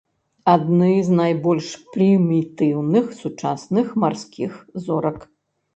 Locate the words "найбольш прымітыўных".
1.19-3.05